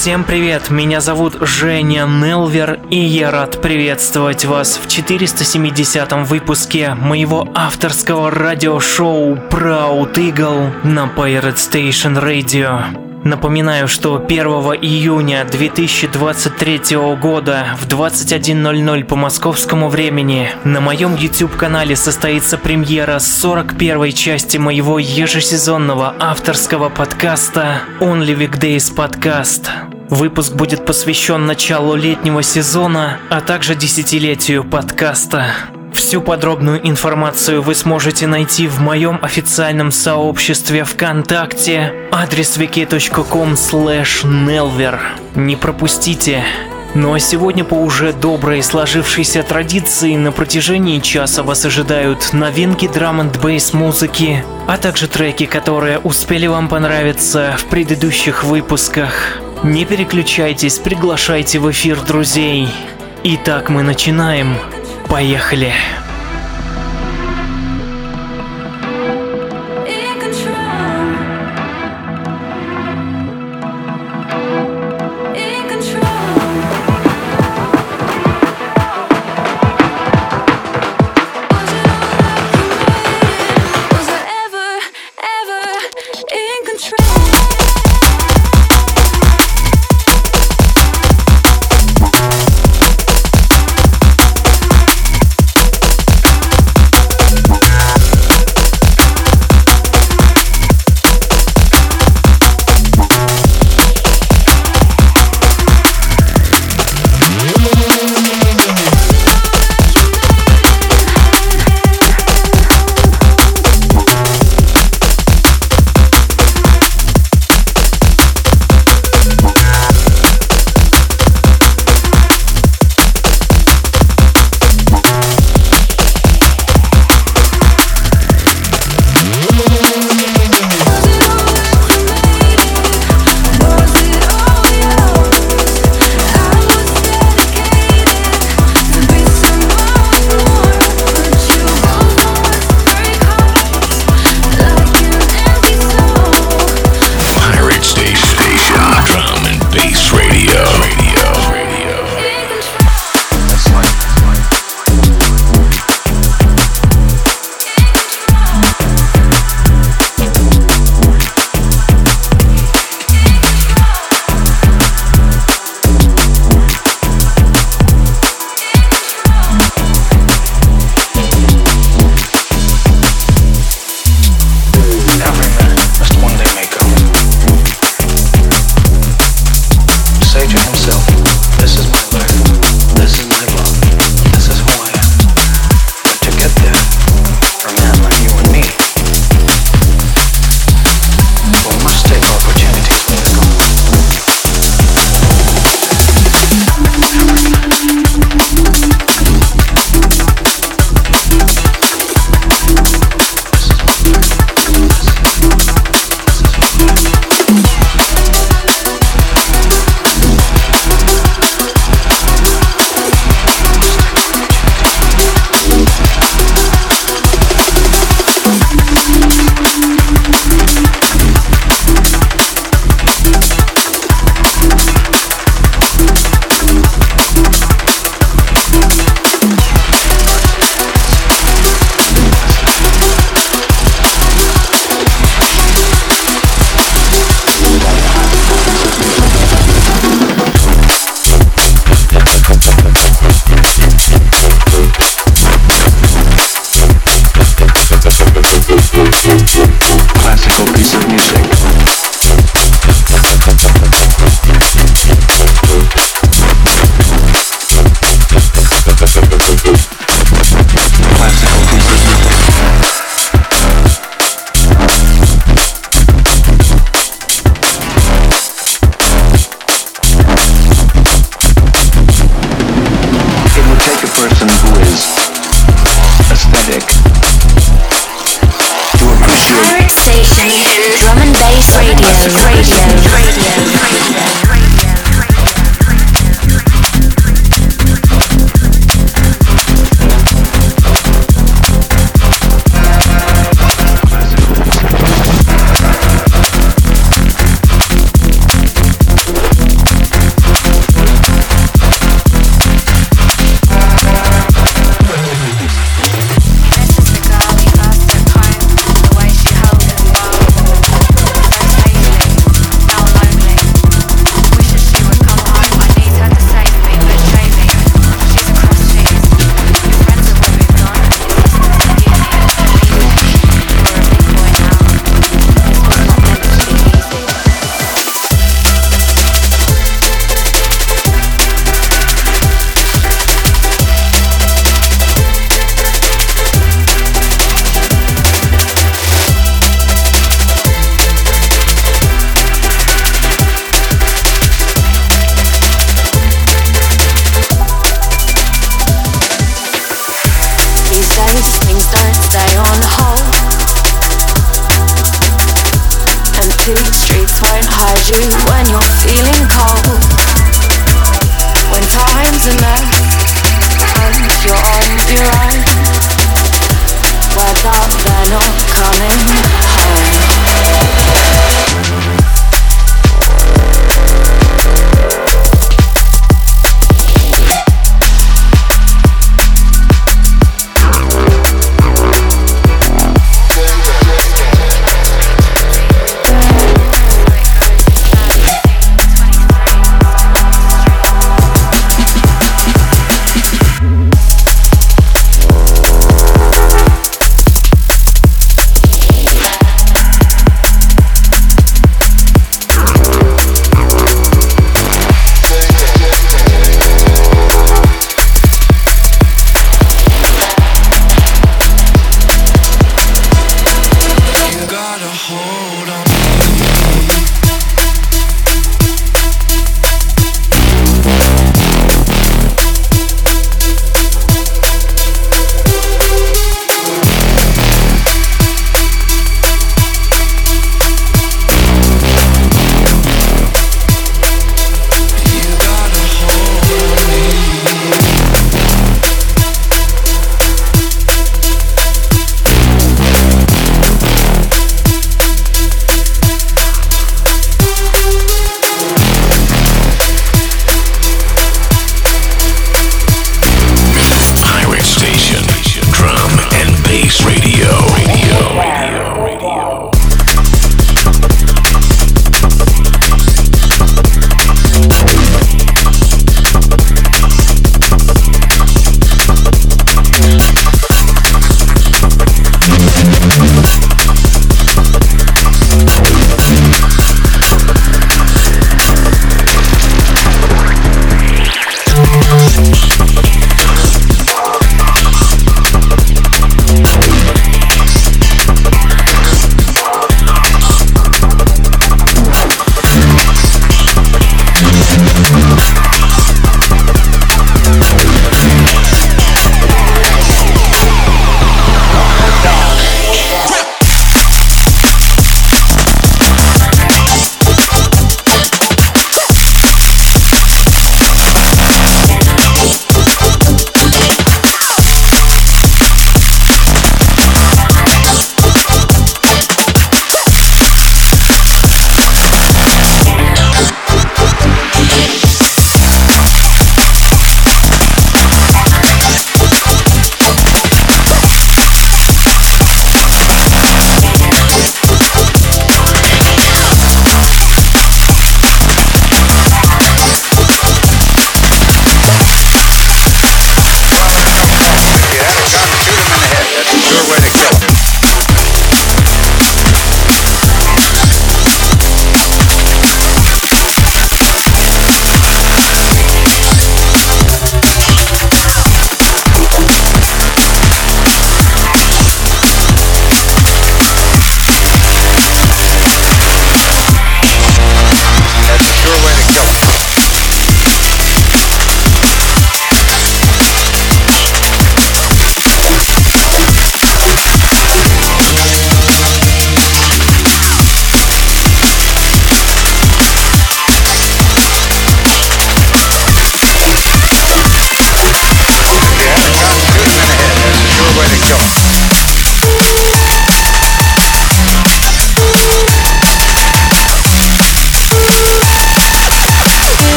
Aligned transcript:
Всем 0.00 0.24
привет, 0.24 0.70
меня 0.70 1.02
зовут 1.02 1.36
Женя 1.42 2.06
Нелвер, 2.06 2.80
и 2.88 2.96
я 2.96 3.30
рад 3.30 3.60
приветствовать 3.60 4.46
вас 4.46 4.80
в 4.82 4.88
470 4.88 6.26
выпуске 6.26 6.94
моего 6.94 7.46
авторского 7.54 8.30
радиошоу 8.30 9.34
Proud 9.34 10.14
Eagle 10.14 10.70
на 10.84 11.04
Pirate 11.14 11.56
Station 11.56 12.18
Radio. 12.18 13.09
Напоминаю, 13.24 13.86
что 13.86 14.16
1 14.16 14.46
июня 14.80 15.44
2023 15.44 16.96
года 17.20 17.66
в 17.78 17.86
21.00 17.86 19.04
по 19.04 19.16
московскому 19.16 19.90
времени 19.90 20.50
на 20.64 20.80
моем 20.80 21.16
YouTube-канале 21.16 21.96
состоится 21.96 22.56
премьера 22.56 23.18
41 23.18 24.12
части 24.12 24.56
моего 24.56 24.98
ежесезонного 24.98 26.14
авторского 26.18 26.88
подкаста 26.88 27.82
Only 28.00 28.34
Weekdays 28.36 28.94
Podcast. 28.94 29.68
Выпуск 30.08 30.54
будет 30.54 30.86
посвящен 30.86 31.44
началу 31.44 31.94
летнего 31.96 32.42
сезона, 32.42 33.18
а 33.28 33.42
также 33.42 33.74
десятилетию 33.74 34.64
подкаста. 34.64 35.54
Всю 36.00 36.22
подробную 36.22 36.80
информацию 36.88 37.60
вы 37.60 37.74
сможете 37.74 38.26
найти 38.26 38.66
в 38.66 38.80
моем 38.80 39.18
официальном 39.22 39.92
сообществе 39.92 40.82
ВКонтакте, 40.82 41.92
адрес 42.10 42.56
wiki.com 42.56 43.52
nelver. 43.52 44.98
Не 45.34 45.56
пропустите! 45.56 46.42
Ну 46.94 47.12
а 47.12 47.20
сегодня 47.20 47.64
по 47.64 47.74
уже 47.74 48.14
доброй 48.14 48.62
сложившейся 48.62 49.42
традиции 49.42 50.16
на 50.16 50.32
протяжении 50.32 51.00
часа 51.00 51.42
вас 51.42 51.66
ожидают 51.66 52.32
новинки 52.32 52.88
драм 52.88 53.20
н 53.20 53.30
бейс 53.42 53.74
музыки, 53.74 54.42
а 54.66 54.78
также 54.78 55.06
треки, 55.06 55.44
которые 55.44 55.98
успели 55.98 56.46
вам 56.46 56.68
понравиться 56.68 57.54
в 57.58 57.66
предыдущих 57.66 58.42
выпусках. 58.42 59.38
Не 59.62 59.84
переключайтесь, 59.84 60.78
приглашайте 60.78 61.58
в 61.58 61.70
эфир 61.70 62.00
друзей. 62.00 62.68
Итак, 63.22 63.68
мы 63.68 63.82
начинаем. 63.82 64.56
Поехали! 65.10 65.74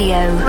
Radio. 0.00 0.47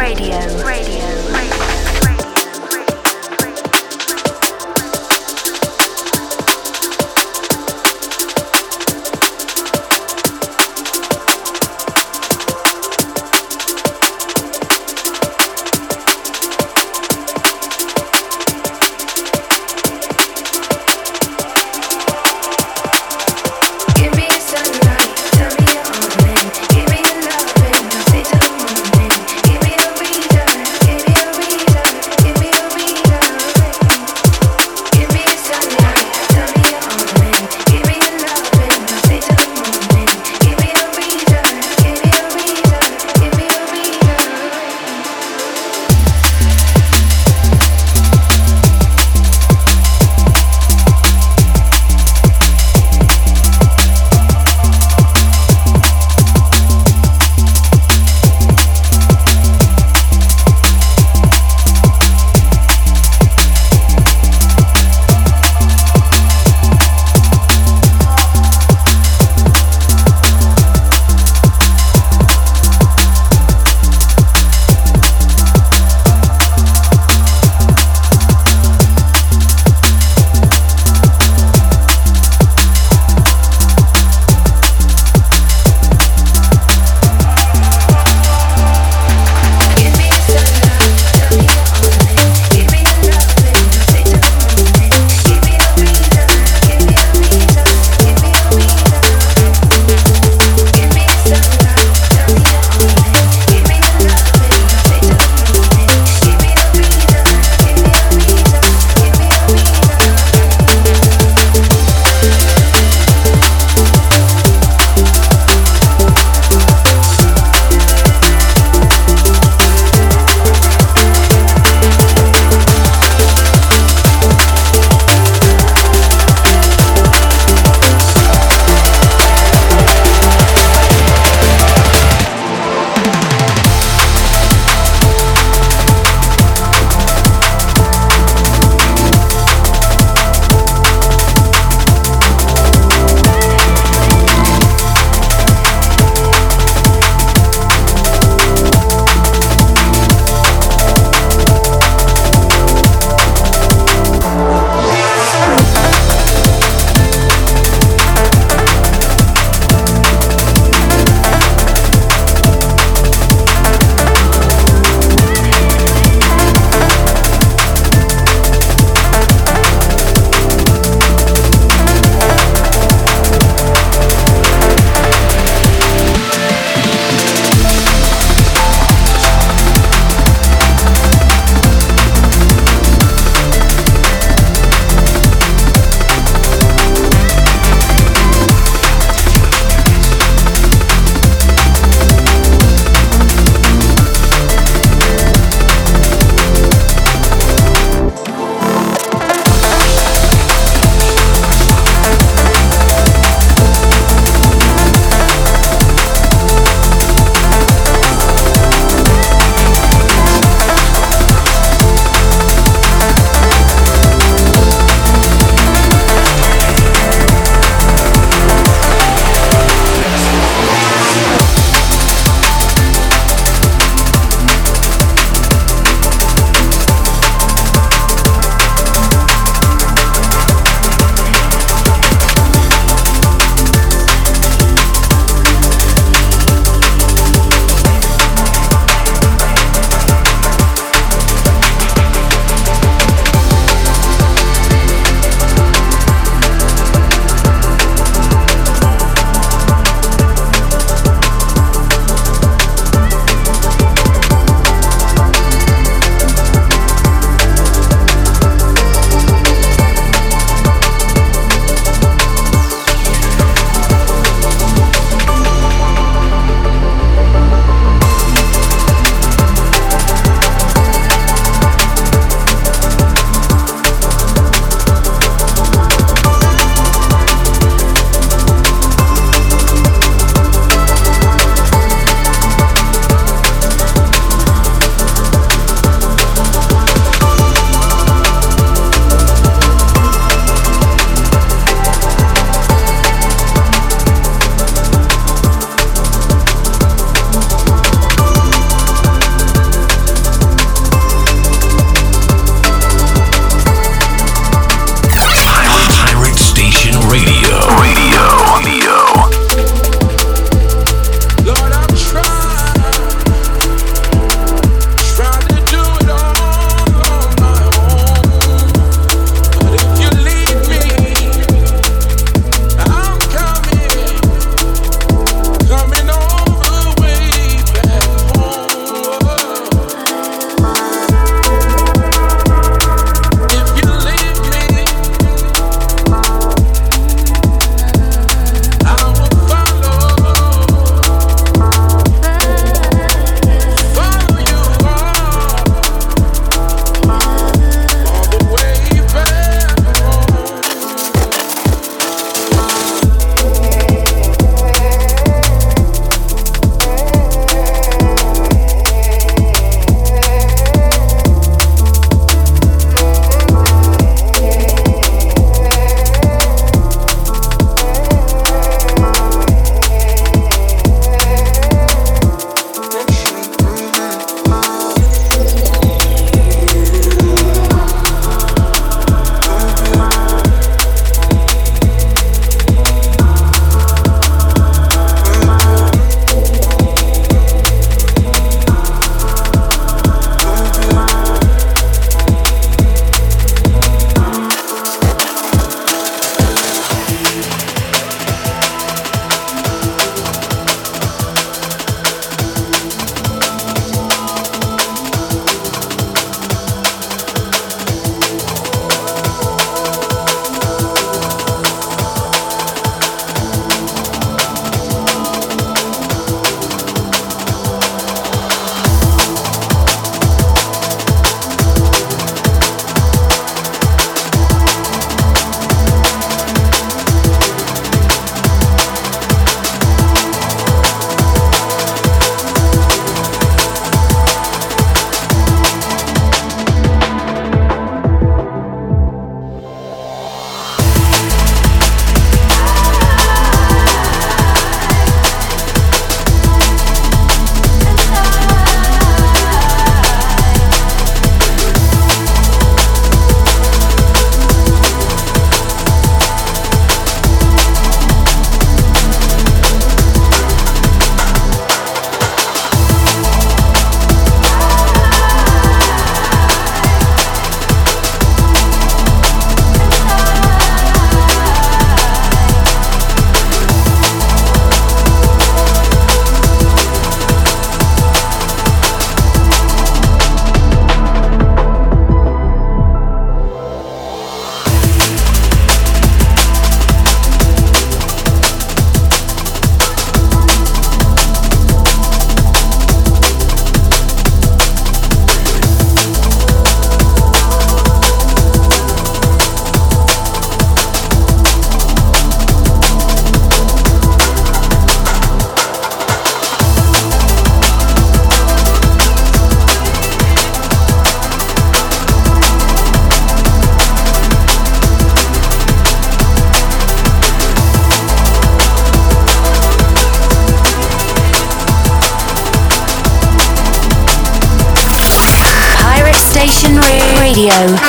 Radio. 527.39 527.88